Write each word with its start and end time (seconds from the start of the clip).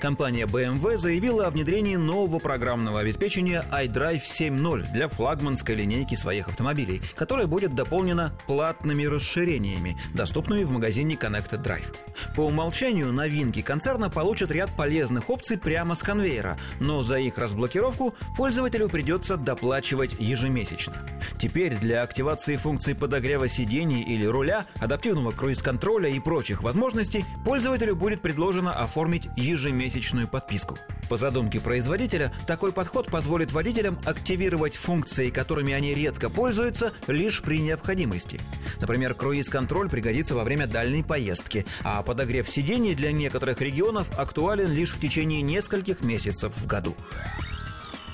Компания 0.00 0.46
BMW 0.46 0.96
заявила 0.96 1.46
о 1.46 1.50
внедрении 1.50 1.96
нового 1.96 2.38
программного 2.38 3.00
обеспечения 3.00 3.64
iDrive 3.72 4.22
7.0 4.22 4.92
для 4.92 5.08
флагманской 5.08 5.74
линейки 5.74 6.14
своих 6.14 6.48
автомобилей, 6.48 7.02
которое 7.16 7.46
будет 7.46 7.74
дополнено 7.74 8.32
платными 8.46 9.04
расширениями, 9.04 9.96
доступными 10.14 10.64
в 10.64 10.70
магазине 10.70 11.14
Connected 11.14 11.62
Drive. 11.62 11.94
По 12.36 12.42
умолчанию 12.42 13.12
новинки 13.12 13.62
концерна 13.62 14.10
получат 14.10 14.50
ряд 14.50 14.70
полезных 14.76 15.28
опций 15.30 15.58
прямо 15.58 15.94
с 15.94 16.02
конвейера, 16.02 16.56
но 16.80 17.02
за 17.02 17.18
их 17.18 17.38
разблокировку 17.38 18.14
пользователю 18.36 18.88
придется 18.88 19.36
доплачивать 19.36 20.16
ежемесячно. 20.18 20.94
Теперь 21.38 21.76
для 21.76 22.02
активации 22.02 22.56
функций 22.56 22.94
подогрева 22.94 23.48
сидений 23.48 24.02
или 24.02 24.24
руля, 24.26 24.66
адаптивного 24.80 25.32
круиз-контроля 25.32 26.08
и 26.08 26.20
прочих 26.20 26.62
возможностей 26.62 27.24
пользователю 27.44 27.96
будет 27.96 28.22
предложено 28.22 28.72
оформить 28.72 29.28
ежемесячно 29.36 29.71
ежемесячную 29.72 30.28
подписку. 30.28 30.78
По 31.08 31.16
задумке 31.16 31.60
производителя, 31.60 32.32
такой 32.46 32.72
подход 32.72 33.06
позволит 33.10 33.52
водителям 33.52 33.98
активировать 34.04 34.76
функции, 34.76 35.30
которыми 35.30 35.72
они 35.72 35.94
редко 35.94 36.30
пользуются, 36.30 36.92
лишь 37.06 37.42
при 37.42 37.58
необходимости. 37.58 38.40
Например, 38.80 39.14
круиз-контроль 39.14 39.88
пригодится 39.88 40.34
во 40.34 40.44
время 40.44 40.66
дальней 40.66 41.02
поездки, 41.02 41.66
а 41.82 42.02
подогрев 42.02 42.48
сидений 42.48 42.94
для 42.94 43.12
некоторых 43.12 43.60
регионов 43.60 44.08
актуален 44.18 44.70
лишь 44.70 44.92
в 44.92 45.00
течение 45.00 45.42
нескольких 45.42 46.02
месяцев 46.02 46.54
в 46.56 46.66
году. 46.66 46.94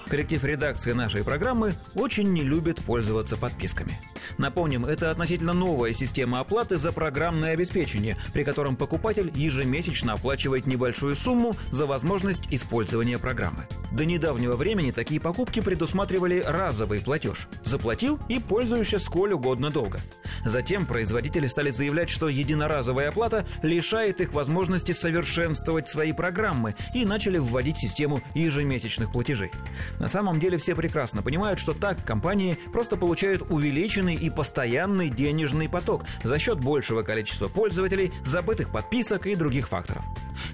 Коллектив 0.09 0.43
редакции 0.43 0.93
нашей 0.93 1.23
программы 1.23 1.75
очень 1.95 2.33
не 2.33 2.43
любит 2.43 2.83
пользоваться 2.83 3.37
подписками. 3.37 4.01
Напомним, 4.39 4.87
это 4.87 5.11
относительно 5.11 5.53
новая 5.53 5.93
система 5.93 6.41
оплаты 6.41 6.79
за 6.79 6.93
программное 6.93 7.53
обеспечение, 7.53 8.17
при 8.33 8.43
котором 8.43 8.77
покупатель 8.77 9.31
ежемесячно 9.35 10.15
оплачивает 10.15 10.67
небольшую 10.67 11.15
сумму 11.15 11.55
за 11.71 11.85
возможность 11.87 12.45
использования 12.51 13.19
программы. 13.19 13.67
До 13.93 14.07
недавнего 14.07 14.57
времени 14.57 14.93
такие 14.93 15.21
покупки 15.21 15.61
предусматривали 15.61 16.43
разовый 16.47 17.01
платеж. 17.01 17.47
Заплатил 17.65 18.19
и 18.29 18.39
пользуешься 18.39 18.99
сколь 18.99 19.35
угодно 19.35 19.71
долго. 19.71 20.01
Затем 20.45 20.87
производители 20.87 21.47
стали 21.47 21.71
заявлять, 21.71 22.09
что 22.09 22.29
единоразовая 22.29 23.11
оплата 23.11 23.47
лишает 23.63 24.21
их 24.21 24.33
возможности 24.33 24.93
совершенствовать 24.93 25.89
свои 25.89 26.13
программы 26.13 26.75
и 26.95 27.05
начали 27.05 27.39
вводить 27.39 27.77
систему 27.77 28.23
ежемесячных 28.35 29.13
платежей. 29.13 29.51
На 29.99 30.09
самом 30.09 30.41
деле 30.41 30.59
все 30.59 30.75
прекрасно 30.75 31.23
понимают, 31.23 31.59
что 31.59 31.73
так 31.73 32.05
компании 32.05 32.59
просто 32.73 32.97
получают 32.97 33.43
увеличенный 33.51 34.15
и 34.15 34.31
постоянный 34.31 35.09
денежный 35.09 35.69
поток 35.69 36.05
за 36.23 36.39
счет 36.39 36.61
большего 36.61 37.03
количества 37.03 37.49
пользователей, 37.49 38.13
забытых 38.25 38.71
подписок 38.71 39.27
и 39.27 39.35
других 39.35 39.69
факторов. 39.69 40.05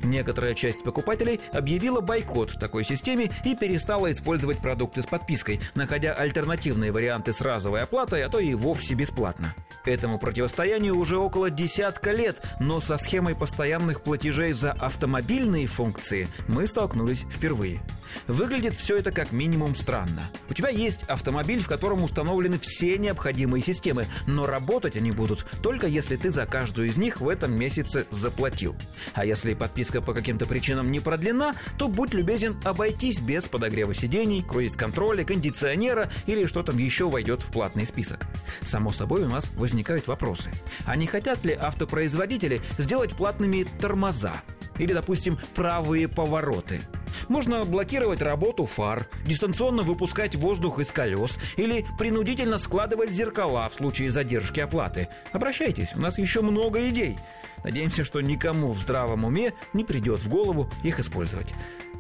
Некоторая 0.02 0.54
часть 0.54 0.82
покупателей 0.82 1.40
объявила 1.52 2.00
бойкот 2.00 2.54
такой 2.58 2.84
системе 2.84 3.30
и 3.44 3.54
перестала 3.54 4.10
использовать 4.10 4.58
продукты 4.58 5.02
с 5.02 5.06
подпиской, 5.06 5.60
находя 5.74 6.14
альтернативные 6.14 6.92
варианты 6.92 7.32
с 7.32 7.40
разовой 7.40 7.82
оплатой, 7.82 8.24
а 8.24 8.28
то 8.28 8.38
и 8.38 8.54
вовсе 8.54 8.94
бесплатно. 8.94 9.54
Этому 9.84 10.18
противостоянию 10.18 10.96
уже 10.96 11.18
около 11.18 11.50
десятка 11.50 12.10
лет, 12.12 12.42
но 12.60 12.80
со 12.80 12.96
схемой 12.96 13.34
постоянных 13.34 14.02
платежей 14.02 14.52
за 14.52 14.72
автомобильные 14.72 15.66
функции 15.66 16.28
мы 16.48 16.66
столкнулись 16.66 17.26
впервые. 17.30 17.80
Выглядит 18.26 18.74
все 18.74 18.96
это 18.96 19.10
как 19.10 19.32
минимум 19.32 19.74
странно. 19.74 20.30
У 20.48 20.54
тебя 20.54 20.68
есть 20.68 21.02
автомобиль, 21.04 21.60
в 21.60 21.68
котором 21.68 22.02
установлены 22.02 22.58
все 22.58 22.98
необходимые 22.98 23.62
системы, 23.62 24.06
но 24.26 24.46
работать 24.46 24.96
они 24.96 25.12
будут 25.12 25.46
только 25.62 25.86
если 25.86 26.16
ты 26.16 26.30
за 26.30 26.46
каждую 26.46 26.88
из 26.88 26.96
них 26.96 27.20
в 27.20 27.28
этом 27.28 27.52
месяце 27.52 28.06
заплатил. 28.10 28.74
А 29.14 29.24
если 29.24 29.54
подписка 29.54 30.00
по 30.00 30.14
каким-то 30.14 30.46
причинам 30.46 30.90
не 30.90 31.00
продлена, 31.00 31.54
то 31.78 31.88
будь 31.88 32.14
любезен 32.14 32.56
обойтись 32.64 33.20
без 33.20 33.44
подогрева 33.44 33.94
сидений, 33.94 34.42
круиз-контроля, 34.42 35.24
кондиционера 35.24 36.10
или 36.26 36.46
что 36.46 36.62
там 36.62 36.78
еще 36.78 37.08
войдет 37.08 37.42
в 37.42 37.50
платный 37.50 37.86
список. 37.86 38.26
Само 38.62 38.92
собой 38.92 39.24
у 39.24 39.28
нас 39.28 39.50
возникают 39.56 40.08
вопросы. 40.08 40.50
А 40.84 40.96
не 40.96 41.06
хотят 41.06 41.44
ли 41.44 41.52
автопроизводители 41.52 42.60
сделать 42.78 43.14
платными 43.16 43.66
тормоза? 43.80 44.34
Или, 44.78 44.92
допустим, 44.92 45.38
правые 45.54 46.08
повороты– 46.08 46.80
можно 47.28 47.64
блокировать 47.64 48.22
работу 48.22 48.66
фар, 48.66 49.08
дистанционно 49.26 49.82
выпускать 49.82 50.34
воздух 50.34 50.78
из 50.78 50.90
колес 50.90 51.38
или 51.56 51.86
принудительно 51.98 52.58
складывать 52.58 53.10
зеркала 53.10 53.68
в 53.68 53.74
случае 53.74 54.10
задержки 54.10 54.60
оплаты. 54.60 55.08
Обращайтесь, 55.32 55.94
у 55.94 56.00
нас 56.00 56.18
еще 56.18 56.40
много 56.40 56.88
идей. 56.88 57.16
Надеемся, 57.64 58.04
что 58.04 58.20
никому 58.20 58.72
в 58.72 58.78
здравом 58.78 59.24
уме 59.24 59.54
не 59.72 59.84
придет 59.84 60.20
в 60.20 60.28
голову 60.28 60.70
их 60.82 61.00
использовать. 61.00 61.54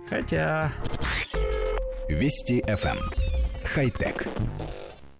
Хотя... 0.08 0.72
Вести 2.08 2.60
FM. 2.60 2.98
Эм. 2.98 2.98
Хай-тек. 3.64 4.26